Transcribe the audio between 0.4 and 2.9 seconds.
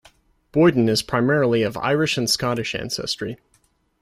Boyden is primarily of Irish and Scottish